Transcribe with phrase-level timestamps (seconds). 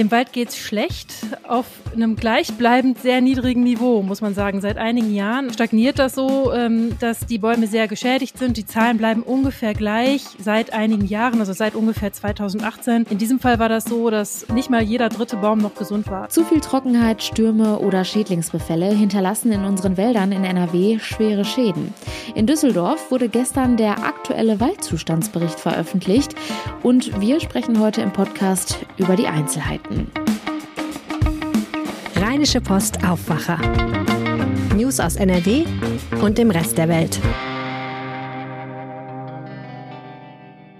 [0.00, 1.12] Dem Wald geht's schlecht,
[1.46, 4.62] auf einem gleichbleibend sehr niedrigen Niveau, muss man sagen.
[4.62, 8.56] Seit einigen Jahren stagniert das so, ähm, dass die Bäume sehr geschädigt sind.
[8.56, 13.08] Die Zahlen bleiben ungefähr gleich seit einigen Jahren, also seit ungefähr 2018.
[13.10, 16.30] In diesem Fall war das so, dass nicht mal jeder dritte Baum noch gesund war.
[16.30, 21.92] Zu viel Trockenheit, Stürme oder Schädlingsbefälle hinterlassen in unseren Wäldern in NRW schwere Schäden.
[22.34, 26.34] In Düsseldorf wurde gestern der aktuelle Waldzustandsbericht veröffentlicht
[26.82, 29.89] und wir sprechen heute im Podcast über die Einzelheiten.
[29.90, 30.06] Nachrichten.
[32.16, 33.58] Rheinische Post Aufwacher.
[34.76, 35.64] News aus NRW
[36.22, 37.20] und dem Rest der Welt.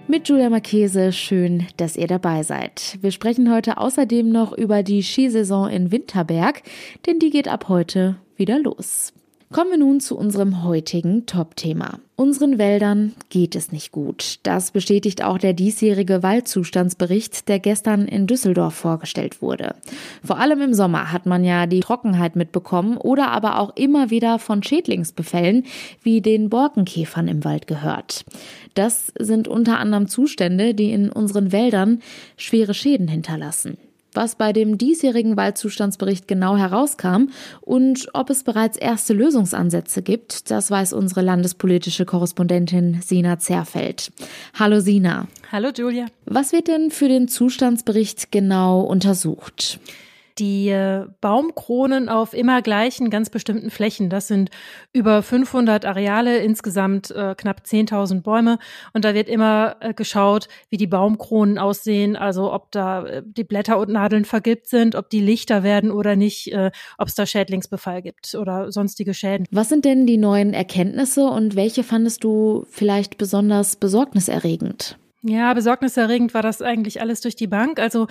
[0.07, 2.97] Mit Julia Marchese, schön, dass ihr dabei seid.
[3.01, 6.63] Wir sprechen heute außerdem noch über die Skisaison in Winterberg,
[7.05, 9.13] denn die geht ab heute wieder los.
[9.51, 11.99] Kommen wir nun zu unserem heutigen Top-Thema.
[12.15, 14.39] Unseren Wäldern geht es nicht gut.
[14.43, 19.75] Das bestätigt auch der diesjährige Waldzustandsbericht, der gestern in Düsseldorf vorgestellt wurde.
[20.23, 24.39] Vor allem im Sommer hat man ja die Trockenheit mitbekommen oder aber auch immer wieder
[24.39, 25.65] von Schädlingsbefällen
[26.01, 28.23] wie den Borkenkäfern im Wald gehört.
[28.73, 32.01] Das sind unter anderem Zustände, die in unseren Wäldern
[32.37, 33.77] schwere Schäden hinterlassen
[34.13, 37.29] was bei dem diesjährigen Waldzustandsbericht genau herauskam
[37.61, 44.11] und ob es bereits erste Lösungsansätze gibt, das weiß unsere landespolitische Korrespondentin Sina Zerfeld.
[44.57, 45.27] Hallo Sina.
[45.51, 46.05] Hallo Julia.
[46.25, 49.79] Was wird denn für den Zustandsbericht genau untersucht?
[50.41, 54.09] Die äh, Baumkronen auf immer gleichen, ganz bestimmten Flächen.
[54.09, 54.49] Das sind
[54.91, 58.57] über 500 Areale, insgesamt äh, knapp 10.000 Bäume.
[58.91, 63.43] Und da wird immer äh, geschaut, wie die Baumkronen aussehen, also ob da äh, die
[63.43, 66.55] Blätter und Nadeln vergilbt sind, ob die lichter werden oder nicht,
[66.97, 69.45] ob es da Schädlingsbefall gibt oder sonstige Schäden.
[69.51, 74.97] Was sind denn die neuen Erkenntnisse und welche fandest du vielleicht besonders besorgniserregend?
[75.23, 77.79] Ja, besorgniserregend war das eigentlich alles durch die Bank.
[77.79, 78.07] Also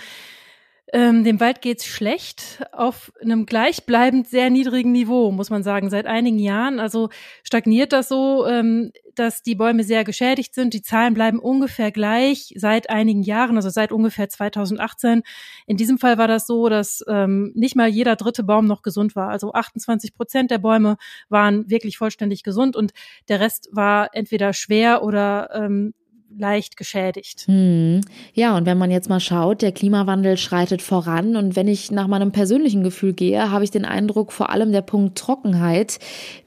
[0.92, 6.06] ähm, dem Wald geht's schlecht auf einem gleichbleibend sehr niedrigen Niveau, muss man sagen, seit
[6.06, 6.80] einigen Jahren.
[6.80, 7.10] Also
[7.42, 10.74] stagniert das so, ähm, dass die Bäume sehr geschädigt sind.
[10.74, 15.22] Die Zahlen bleiben ungefähr gleich seit einigen Jahren, also seit ungefähr 2018.
[15.66, 19.14] In diesem Fall war das so, dass ähm, nicht mal jeder dritte Baum noch gesund
[19.14, 19.28] war.
[19.28, 20.96] Also 28 Prozent der Bäume
[21.28, 22.92] waren wirklich vollständig gesund und
[23.28, 25.94] der Rest war entweder schwer oder ähm,
[26.36, 27.44] leicht geschädigt.
[27.46, 28.00] Hm.
[28.34, 32.06] Ja, und wenn man jetzt mal schaut, der Klimawandel schreitet voran und wenn ich nach
[32.06, 35.98] meinem persönlichen Gefühl gehe, habe ich den Eindruck, vor allem der Punkt Trockenheit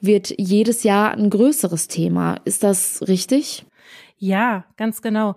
[0.02, 2.38] wird jedes Jahr ein größeres Thema.
[2.46, 3.66] Ist das richtig?
[4.24, 5.36] Ja, ganz genau.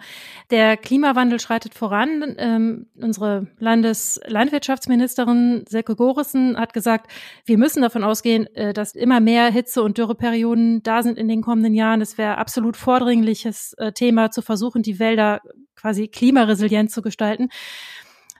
[0.52, 2.36] Der Klimawandel schreitet voran.
[2.38, 7.10] Ähm, unsere Landeslandwirtschaftsministerin Silke Gorissen hat gesagt,
[7.46, 11.42] wir müssen davon ausgehen, äh, dass immer mehr Hitze- und Dürreperioden da sind in den
[11.42, 12.00] kommenden Jahren.
[12.00, 15.40] Es wäre absolut vordringliches äh, Thema zu versuchen, die Wälder
[15.74, 17.48] quasi klimaresilient zu gestalten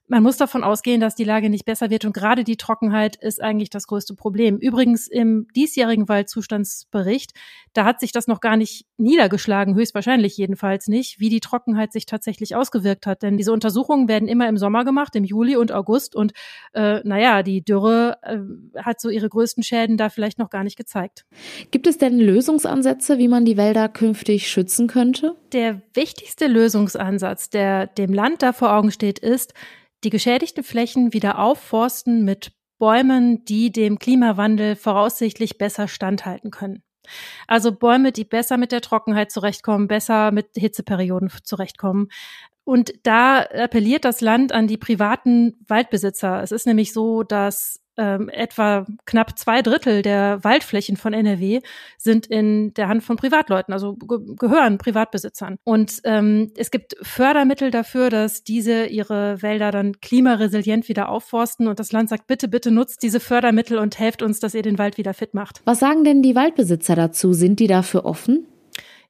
[0.09, 3.43] man muss davon ausgehen, dass die Lage nicht besser wird und gerade die Trockenheit ist
[3.43, 4.59] eigentlich das größte Problem.
[4.59, 7.33] Übrigens im diesjährigen Waldzustandsbericht,
[7.73, 12.07] da hat sich das noch gar nicht niedergeschlagen, höchstwahrscheinlich jedenfalls nicht, wie die Trockenheit sich
[12.07, 13.23] tatsächlich ausgewirkt hat.
[13.23, 16.33] Denn diese Untersuchungen werden immer im Sommer gemacht, im Juli und August und
[16.73, 18.39] äh, naja, die Dürre äh,
[18.81, 21.27] hat so ihre größten Schäden da vielleicht noch gar nicht gezeigt.
[21.71, 25.35] Gibt es denn Lösungsansätze, wie man die Wälder künftig schützen könnte?
[25.53, 29.53] Der wichtigste Lösungsansatz, der dem Land da vor Augen steht, ist,
[30.05, 36.83] die geschädigten Flächen wieder aufforsten mit Bäumen, die dem Klimawandel voraussichtlich besser standhalten können.
[37.47, 42.09] Also Bäume, die besser mit der Trockenheit zurechtkommen, besser mit Hitzeperioden zurechtkommen.
[42.65, 46.43] Und da appelliert das Land an die privaten Waldbesitzer.
[46.43, 51.61] Es ist nämlich so, dass ähm, etwa knapp zwei Drittel der Waldflächen von NRW
[51.99, 55.57] sind in der Hand von Privatleuten, also ge gehören Privatbesitzern.
[55.65, 61.69] Und ähm, es gibt Fördermittel dafür, dass diese ihre Wälder dann klimaresilient wieder aufforsten.
[61.69, 64.79] Und das Land sagt, bitte, bitte nutzt diese Fördermittel und helft uns, dass ihr den
[64.79, 65.63] Wald wieder fit macht.
[65.65, 67.33] Was sagen denn die Waldbesitzer dazu?
[67.33, 68.47] Sind die dafür offen?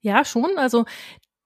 [0.01, 0.51] Ja, schon.
[0.57, 0.85] Also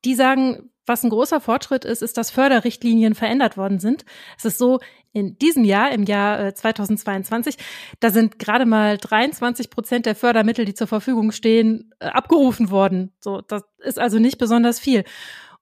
[0.05, 4.05] die sagen, was ein großer Fortschritt ist, ist, dass Förderrichtlinien verändert worden sind.
[4.39, 4.81] Es ist so,
[5.13, 7.59] in diesem Jahr, im Jahr 2022, äh,
[7.99, 13.13] da sind gerade mal 23 Prozent der Fördermittel, die zur Verfügung stehen, äh, abgerufen worden.
[13.21, 15.05] So, das ist also nicht besonders viel.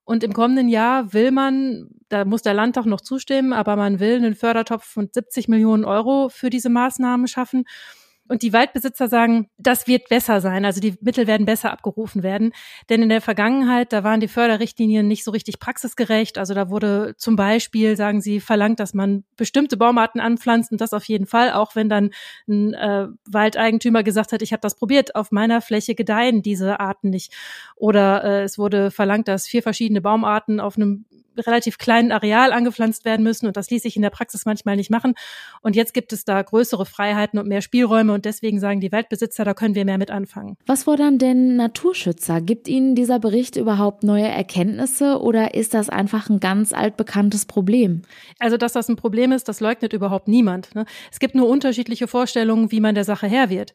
[0.03, 4.15] Und im kommenden Jahr will man, da muss der Landtag noch zustimmen, aber man will
[4.15, 7.65] einen Fördertopf von 70 Millionen Euro für diese Maßnahmen schaffen.
[8.29, 10.63] Und die Waldbesitzer sagen, das wird besser sein.
[10.63, 12.53] Also die Mittel werden besser abgerufen werden.
[12.87, 16.37] Denn in der Vergangenheit, da waren die Förderrichtlinien nicht so richtig praxisgerecht.
[16.37, 20.93] Also da wurde zum Beispiel, sagen sie, verlangt, dass man bestimmte Baumarten anpflanzt und das
[20.93, 22.11] auf jeden Fall, auch wenn dann
[22.47, 27.09] ein äh, Waldeigentümer gesagt hat, ich habe das probiert, auf meiner Fläche gedeihen diese Arten
[27.09, 27.33] nicht.
[27.75, 31.05] Oder äh, es wurde verlangt, dass vier verschiedene Baumarten auf einem
[31.47, 34.89] relativ kleinen Areal angepflanzt werden müssen und das ließ sich in der Praxis manchmal nicht
[34.89, 35.13] machen.
[35.61, 39.43] Und jetzt gibt es da größere Freiheiten und mehr Spielräume und deswegen sagen die Waldbesitzer,
[39.45, 40.57] da können wir mehr mit anfangen.
[40.65, 42.41] Was fordern denn Naturschützer?
[42.41, 48.03] Gibt Ihnen dieser Bericht überhaupt neue Erkenntnisse oder ist das einfach ein ganz altbekanntes Problem?
[48.39, 50.73] Also, dass das ein Problem ist, das leugnet überhaupt niemand.
[50.75, 50.85] Ne?
[51.11, 53.73] Es gibt nur unterschiedliche Vorstellungen, wie man der Sache Herr wird.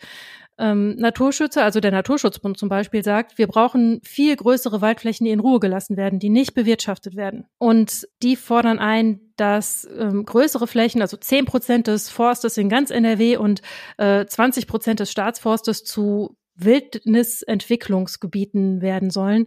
[0.56, 5.40] Ähm, Naturschützer, also der Naturschutzbund zum Beispiel, sagt, wir brauchen viel größere Waldflächen, die in
[5.40, 7.46] Ruhe gelassen werden, die nicht bewirtschaftet werden.
[7.58, 12.90] Und die fordern ein, dass ähm, größere Flächen, also zehn Prozent des Forstes in ganz
[12.90, 13.62] NRW und
[13.98, 19.46] äh, 20 Prozent des Staatsforstes zu Wildnisentwicklungsgebieten werden sollen.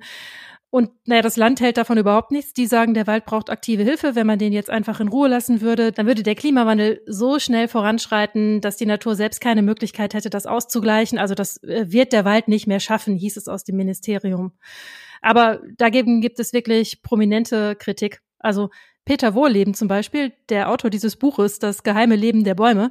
[0.69, 2.53] Und naja, das Land hält davon überhaupt nichts.
[2.53, 4.15] Die sagen, der Wald braucht aktive Hilfe.
[4.15, 7.69] Wenn man den jetzt einfach in Ruhe lassen würde, dann würde der Klimawandel so schnell
[7.69, 11.19] voranschreiten, dass die Natur selbst keine Möglichkeit hätte, das auszugleichen.
[11.19, 14.51] Also das äh, wird der Wald nicht mehr schaffen, hieß es aus dem Ministerium.
[15.21, 18.21] Aber dagegen gibt es wirklich prominente Kritik.
[18.39, 18.69] Also
[19.07, 22.89] Peter Wohlleben zum Beispiel, der Autor dieses Buches, Das geheime Leben der Bäume,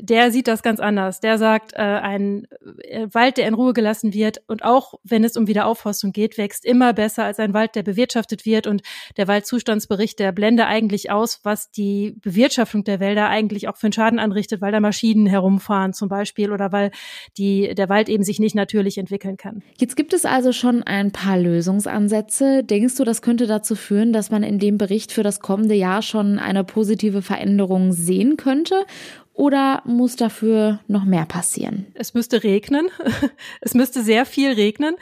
[0.00, 1.20] der sieht das ganz anders.
[1.20, 2.46] Der sagt, äh, ein
[2.84, 6.64] äh, Wald, der in Ruhe gelassen wird und auch wenn es um Wiederaufforstung geht, wächst
[6.64, 8.66] immer besser als ein Wald, der bewirtschaftet wird.
[8.66, 8.80] Und
[9.18, 13.92] der Waldzustandsbericht, der blende eigentlich aus, was die Bewirtschaftung der Wälder eigentlich auch für einen
[13.92, 16.90] Schaden anrichtet, weil da Maschinen herumfahren zum Beispiel oder weil
[17.36, 19.62] die, der Wald eben sich nicht natürlich entwickeln kann.
[19.78, 22.64] Jetzt gibt es also schon ein paar Lösungsansätze.
[22.64, 26.00] Denkst du, das könnte dazu führen, dass man in dem Bericht für das kommende Jahr
[26.00, 28.86] schon eine positive Veränderung sehen könnte?
[29.32, 31.86] Oder muss dafür noch mehr passieren?
[31.94, 32.88] Es müsste regnen.
[33.60, 34.94] Es müsste sehr viel regnen.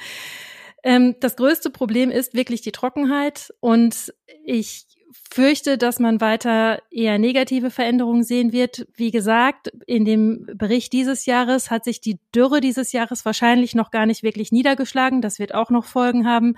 [0.82, 4.86] Ähm, das größte Problem ist wirklich die Trockenheit und ich
[5.30, 8.86] fürchte, dass man weiter eher negative Veränderungen sehen wird.
[8.94, 13.90] Wie gesagt, in dem Bericht dieses Jahres hat sich die Dürre dieses Jahres wahrscheinlich noch
[13.90, 15.20] gar nicht wirklich niedergeschlagen.
[15.20, 16.56] Das wird auch noch Folgen haben.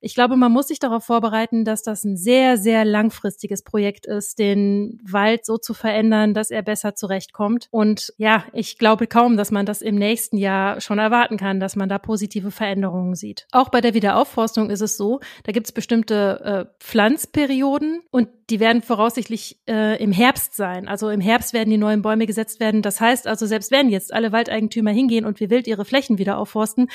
[0.00, 4.38] Ich glaube, man muss sich darauf vorbereiten, dass das ein sehr, sehr langfristiges Projekt ist,
[4.38, 7.68] den Wald so zu verändern, dass er besser zurechtkommt.
[7.70, 11.76] Und ja, ich glaube kaum, dass man das im nächsten Jahr schon erwarten kann, dass
[11.76, 13.46] man da positive Veränderungen sieht.
[13.52, 18.60] Auch bei der Wiederaufforstung ist es so, da gibt es bestimmte äh, Pflanzperioden und die
[18.60, 20.88] werden voraussichtlich äh, im Herbst sein.
[20.88, 22.80] Also im Herbst werden die neuen Bäume gesetzt werden.
[22.80, 26.38] Das heißt also, selbst wenn jetzt alle Waldeigentümer hingehen und wie wild ihre Flächen wieder
[26.38, 26.88] aufforsten,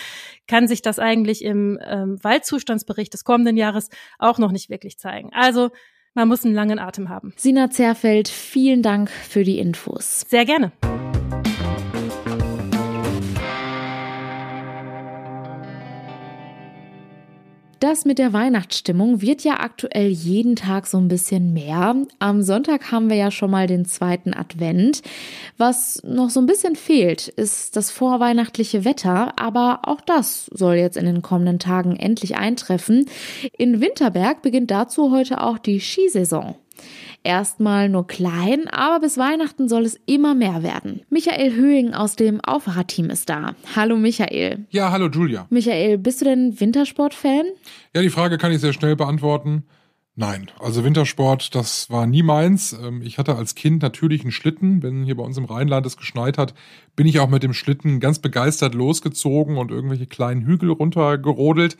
[0.47, 2.17] kann sich das eigentlich im ähm,
[2.93, 5.29] Waldzustandsbericht des kommenden Jahres auch noch nicht wirklich zeigen.
[5.33, 5.71] Also
[6.13, 7.33] man muss einen langen Atem haben.
[7.37, 10.21] Sina Zerfeld, vielen Dank für die Infos.
[10.27, 10.71] Sehr gerne.
[17.83, 21.97] Das mit der Weihnachtsstimmung wird ja aktuell jeden Tag so ein bisschen mehr.
[22.17, 25.01] Am Sonntag haben wir ja schon mal den zweiten Advent.
[25.57, 30.95] Was noch so ein bisschen fehlt, ist das vorweihnachtliche Wetter, aber auch das soll jetzt
[30.95, 33.09] in den kommenden Tagen endlich eintreffen.
[33.57, 36.55] In Winterberg beginnt dazu heute auch die Skisaison.
[37.23, 41.01] Erstmal nur klein, aber bis Weihnachten soll es immer mehr werden.
[41.09, 43.55] Michael Höhing aus dem Aufwacherteam ist da.
[43.75, 44.65] Hallo Michael.
[44.71, 45.47] Ja, hallo Julia.
[45.49, 47.45] Michael, bist du denn Wintersportfan?
[47.95, 49.63] Ja, die Frage kann ich sehr schnell beantworten.
[50.15, 52.73] Nein, also Wintersport, das war nie meins.
[52.73, 54.83] Ähm, ich hatte als Kind natürlich einen Schlitten.
[54.83, 56.53] Wenn hier bei uns im Rheinland es geschneit hat,
[56.95, 61.77] bin ich auch mit dem Schlitten ganz begeistert losgezogen und irgendwelche kleinen Hügel runtergerodelt.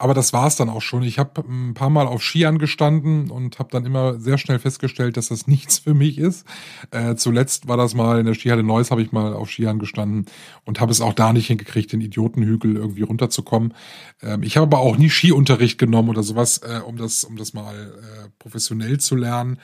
[0.00, 1.02] Aber das war's dann auch schon.
[1.02, 5.18] Ich habe ein paar Mal auf Skiern gestanden und habe dann immer sehr schnell festgestellt,
[5.18, 6.46] dass das nichts für mich ist.
[6.90, 10.24] Äh, zuletzt war das mal in der Skihalle Neuss, habe ich mal auf Skiern gestanden
[10.64, 13.74] und habe es auch da nicht hingekriegt, den Idiotenhügel irgendwie runterzukommen.
[14.22, 17.52] Ähm, ich habe aber auch nie Skiunterricht genommen oder sowas, äh, um das, um das
[17.52, 19.58] mal äh, professionell zu lernen.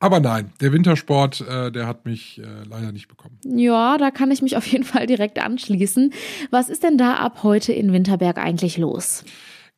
[0.00, 3.38] Aber nein, der Wintersport, äh, der hat mich äh, leider nicht bekommen.
[3.44, 6.14] Ja, da kann ich mich auf jeden Fall direkt anschließen.
[6.50, 9.24] Was ist denn da ab heute in Winterberg eigentlich los?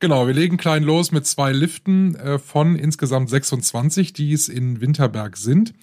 [0.05, 4.79] Genau, wir legen klein los mit zwei Liften äh, von insgesamt 26, die es in
[4.79, 5.73] Winterberg sind.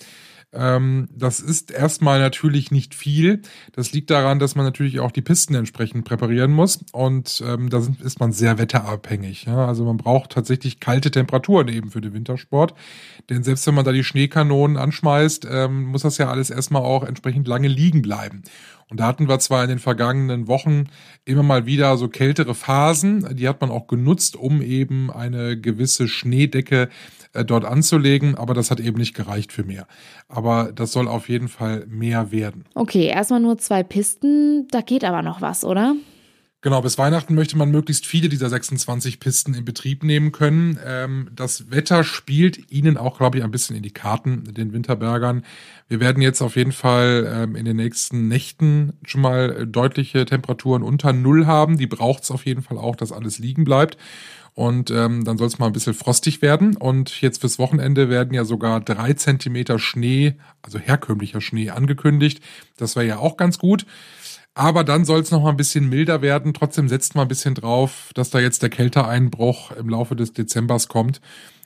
[0.52, 3.42] Ähm, das ist erstmal natürlich nicht viel.
[3.72, 6.84] Das liegt daran, dass man natürlich auch die Pisten entsprechend präparieren muss.
[6.92, 9.46] Und ähm, da sind, ist man sehr wetterabhängig.
[9.46, 9.66] Ja?
[9.66, 12.74] Also man braucht tatsächlich kalte Temperaturen eben für den Wintersport.
[13.28, 17.02] Denn selbst wenn man da die Schneekanonen anschmeißt, ähm, muss das ja alles erstmal auch
[17.02, 18.44] entsprechend lange liegen bleiben.
[18.92, 20.84] Und da hatten wir zwar in den vergangenen Wochen
[21.24, 26.08] immer mal wieder so kältere Phasen, die hat man auch genutzt, um eben eine gewisse
[26.08, 26.90] Schneedecke
[27.32, 29.86] äh, dort anzulegen, aber das hat eben nicht gereicht für mehr.
[30.28, 32.66] Aber das soll auf jeden Fall mehr werden.
[32.74, 35.94] Okay, erstmal nur zwei Pisten, da geht aber noch was, oder?
[36.64, 40.78] Genau, bis Weihnachten möchte man möglichst viele dieser 26 Pisten in Betrieb nehmen können.
[40.86, 45.44] Ähm, das Wetter spielt ihnen auch, glaube ich, ein bisschen in die Karten, den Winterbergern.
[45.88, 50.84] Wir werden jetzt auf jeden Fall ähm, in den nächsten Nächten schon mal deutliche Temperaturen
[50.84, 51.78] unter Null haben.
[51.78, 53.96] Die braucht es auf jeden Fall auch, dass alles liegen bleibt.
[54.54, 56.76] Und ähm, dann soll es mal ein bisschen frostig werden.
[56.76, 62.40] Und jetzt fürs Wochenende werden ja sogar drei Zentimeter Schnee, also herkömmlicher Schnee, angekündigt.
[62.76, 63.84] Das wäre ja auch ganz gut.
[64.54, 66.52] Aber dann soll es noch mal ein bisschen milder werden.
[66.52, 70.88] Trotzdem setzt man ein bisschen drauf, dass da jetzt der Kälteeinbruch im Laufe des Dezembers
[70.88, 71.20] kommt.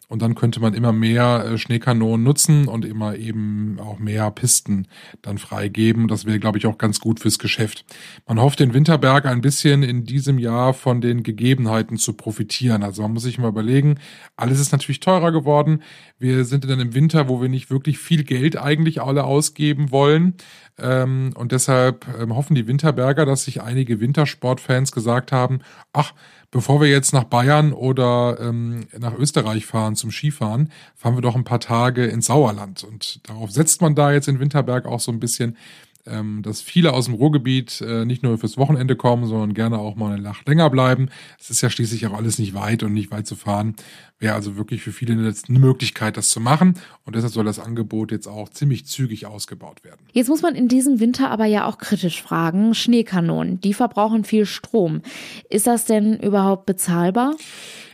[0.09, 4.87] Und dann könnte man immer mehr äh, Schneekanonen nutzen und immer eben auch mehr Pisten
[5.21, 6.07] dann freigeben.
[6.07, 7.85] Das wäre, glaube ich, auch ganz gut fürs Geschäft.
[8.27, 12.85] Man hofft den Winterberg ein bisschen in diesem Jahr von den Gegebenheiten zu profitieren.
[12.85, 13.99] Also man muss sich mal überlegen,
[14.37, 15.83] alles ist natürlich teurer geworden.
[16.19, 20.35] Wir sind in einem Winter, wo wir nicht wirklich viel Geld eigentlich alle ausgeben wollen.
[20.79, 25.61] Ähm, und deshalb ähm, hoffen die Winterberger, dass sich einige Wintersportfans gesagt haben,
[25.93, 26.13] ach,
[26.57, 31.37] bevor wir jetzt nach Bayern oder ähm, nach Österreich fahren zum Skifahren, fahren wir doch
[31.37, 32.83] ein paar Tage ins Sauerland.
[32.83, 35.59] Und darauf setzt man da jetzt in Winterberg auch so ein bisschen,
[36.07, 39.97] ähm, dass viele aus dem Ruhrgebiet äh, nicht nur fürs Wochenende kommen, sondern gerne auch
[39.97, 41.09] mal eine Nacht länger bleiben.
[41.39, 43.75] Es ist ja schließlich auch alles nicht weit und nicht weit zu fahren.
[44.19, 46.75] Wäre also wirklich für viele eine Möglichkeit, das zu machen.
[47.05, 50.01] Und deshalb soll das Angebot jetzt auch ziemlich zügig ausgebaut werden.
[50.13, 52.75] Jetzt muss man in diesem Winter aber ja auch kritisch fragen.
[52.75, 55.03] Schneekanonen, die verbrauchen viel Strom.
[55.51, 57.35] Ist das denn überhaupt bezahlbar?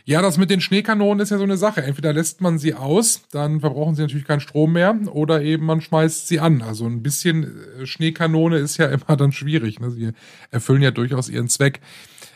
[0.05, 1.81] Ja, das mit den Schneekanonen ist ja so eine Sache.
[1.81, 5.79] Entweder lässt man sie aus, dann verbrauchen sie natürlich keinen Strom mehr, oder eben man
[5.79, 6.61] schmeißt sie an.
[6.61, 7.43] Also ein bisschen
[7.79, 9.79] äh, Schneekanone ist ja immer dann schwierig.
[9.79, 9.91] Ne?
[9.91, 10.11] Sie
[10.51, 11.79] erfüllen ja durchaus ihren Zweck.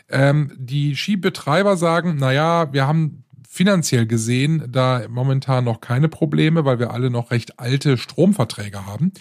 [0.08, 6.64] Ähm, die Skibetreiber sagen, na ja, wir haben finanziell gesehen da momentan noch keine Probleme,
[6.64, 9.12] weil wir alle noch recht alte Stromverträge haben.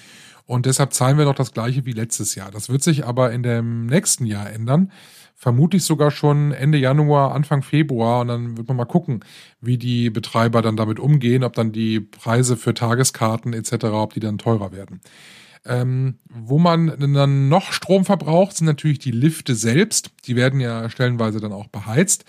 [0.47, 2.49] Und deshalb zahlen wir noch das gleiche wie letztes Jahr.
[2.49, 4.91] Das wird sich aber in dem nächsten Jahr ändern
[5.37, 9.23] vermutlich sogar schon Ende Januar, Anfang Februar und dann wird man mal gucken,
[9.61, 14.19] wie die Betreiber dann damit umgehen, ob dann die Preise für Tageskarten etc., ob die
[14.19, 14.99] dann teurer werden.
[15.63, 20.11] Ähm, wo man dann noch Strom verbraucht, sind natürlich die Lifte selbst.
[20.25, 22.25] Die werden ja stellenweise dann auch beheizt.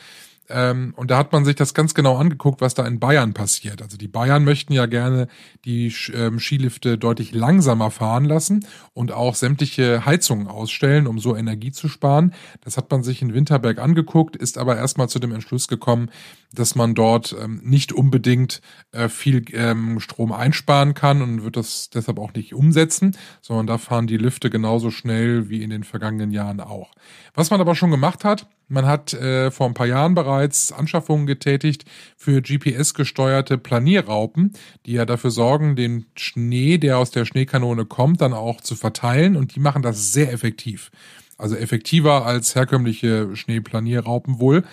[0.51, 3.83] Ähm, und da hat man sich das ganz genau angeguckt, was da in Bayern passiert.
[3.83, 5.29] Also die Bayern möchten ja gerne
[5.65, 8.65] die ähm, Skilifte deutlich langsamer fahren lassen
[8.95, 12.35] und auch sämtliche Heizungen ausstellen, um so Energie zu sparen.
[12.63, 16.11] Das hat man sich in Winterberg angeguckt, ist aber erstmal zu dem Entschluss gekommen,
[16.53, 18.63] dass man dort ähm, nicht unbedingt
[18.93, 23.79] äh, viel ähm, Strom einsparen kann und wird das deshalb auch nicht umsetzen, sondern da
[23.79, 26.93] fahren die Lifte genauso schnell wie in den vergangenen Jahren auch.
[27.35, 31.27] Was man aber schon gemacht hat, man hat äh, vor ein paar Jahren bereits Anschaffungen
[31.27, 31.85] getätigt
[32.17, 34.53] für GPS-gesteuerte Planierraupen,
[34.87, 39.37] die ja dafür sorgen, den Schnee, der aus der Schneekanone kommt, dann auch zu verteilen
[39.37, 40.91] und die machen das sehr effektiv.
[41.39, 44.65] Also effektiver als herkömmliche Schneeplanierraupen wohl,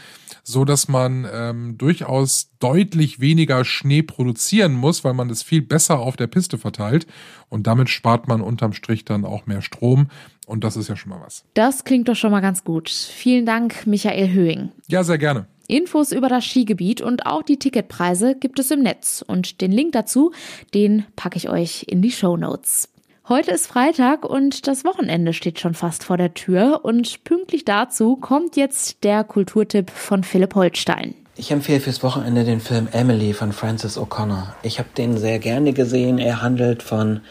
[0.44, 6.00] so dass man ähm, durchaus deutlich weniger Schnee produzieren muss, weil man das viel besser
[6.00, 7.06] auf der Piste verteilt
[7.50, 10.08] und damit spart man unterm Strich dann auch mehr Strom
[10.46, 11.44] und das ist ja schon mal was.
[11.54, 12.90] Das klingt doch schon mal ganz gut.
[12.90, 14.72] Vielen Dank, Michael Höhing.
[14.88, 15.48] Ja, sehr gerne.
[15.68, 19.24] Infos über das Skigebiet und auch die Ticketpreise gibt es im Netz.
[19.26, 20.32] Und den Link dazu,
[20.74, 22.90] den packe ich euch in die Show Notes.
[23.28, 26.82] Heute ist Freitag und das Wochenende steht schon fast vor der Tür.
[26.84, 31.16] Und pünktlich dazu kommt jetzt der Kulturtipp von Philipp Holstein.
[31.36, 34.54] Ich empfehle fürs Wochenende den Film Emily von Francis O'Connor.
[34.62, 36.20] Ich habe den sehr gerne gesehen.
[36.20, 37.22] Er handelt von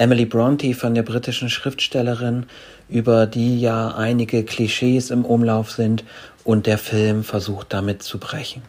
[0.00, 2.46] Emily Bronte, von der britischen Schriftstellerin,
[2.88, 6.04] über die ja einige Klischees im Umlauf sind
[6.42, 8.62] und der Film versucht damit zu brechen.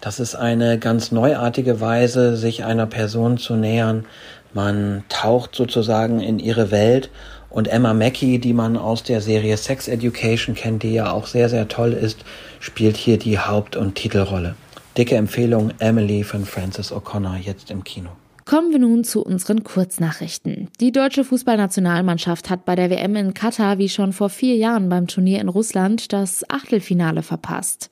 [0.00, 4.06] Das ist eine ganz neuartige Weise, sich einer Person zu nähern.
[4.54, 7.10] Man taucht sozusagen in ihre Welt
[7.50, 11.50] und Emma Mackey, die man aus der Serie Sex Education kennt, die ja auch sehr,
[11.50, 12.24] sehr toll ist,
[12.58, 14.54] spielt hier die Haupt- und Titelrolle.
[14.96, 18.08] Dicke Empfehlung Emily von Francis O'Connor jetzt im Kino.
[18.50, 20.70] Kommen wir nun zu unseren Kurznachrichten.
[20.80, 25.06] Die deutsche Fußballnationalmannschaft hat bei der WM in Katar wie schon vor vier Jahren beim
[25.06, 27.90] Turnier in Russland das Achtelfinale verpasst.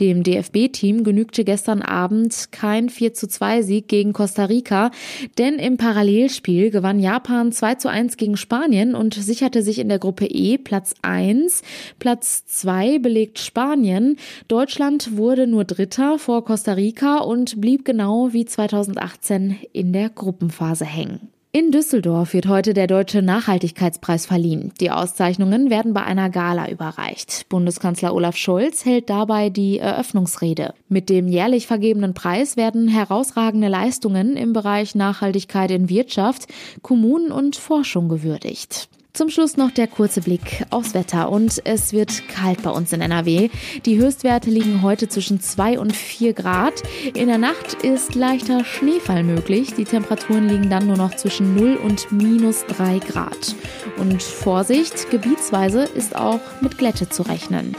[0.00, 4.90] Dem DFB-Team genügte gestern Abend kein 4 zu 2 Sieg gegen Costa Rica,
[5.38, 10.00] denn im Parallelspiel gewann Japan 2 zu 1 gegen Spanien und sicherte sich in der
[10.00, 11.62] Gruppe E Platz 1.
[12.00, 14.16] Platz 2 belegt Spanien.
[14.48, 20.08] Deutschland wurde nur Dritter vor Costa Rica und blieb genau wie 2018 in der der
[20.08, 21.28] Gruppenphase hängen.
[21.52, 24.72] In Düsseldorf wird heute der Deutsche Nachhaltigkeitspreis verliehen.
[24.80, 27.46] Die Auszeichnungen werden bei einer Gala überreicht.
[27.50, 30.72] Bundeskanzler Olaf Scholz hält dabei die Eröffnungsrede.
[30.88, 36.46] Mit dem jährlich vergebenen Preis werden herausragende Leistungen im Bereich Nachhaltigkeit in Wirtschaft,
[36.80, 38.88] Kommunen und Forschung gewürdigt.
[39.12, 43.00] Zum Schluss noch der kurze Blick aufs Wetter und es wird kalt bei uns in
[43.00, 43.50] NRW.
[43.84, 46.82] Die Höchstwerte liegen heute zwischen 2 und 4 Grad.
[47.14, 49.74] In der Nacht ist leichter Schneefall möglich.
[49.74, 53.56] Die Temperaturen liegen dann nur noch zwischen 0 und minus 3 Grad.
[53.96, 57.74] Und Vorsicht, gebietsweise ist auch mit Glätte zu rechnen.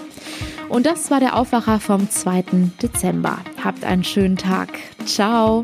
[0.68, 2.44] Und das war der Aufwacher vom 2.
[2.82, 3.40] Dezember.
[3.64, 4.70] Habt einen schönen Tag.
[5.06, 5.64] Ciao.